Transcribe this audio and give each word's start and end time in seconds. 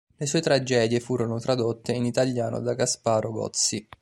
Le 0.15 0.25
sue 0.25 0.41
tragedie 0.41 0.99
furono 0.99 1.37
tradotte 1.37 1.91
in 1.93 2.05
italiano 2.05 2.59
da 2.59 2.73
Gasparo 2.73 3.31
Gozzi. 3.31 3.87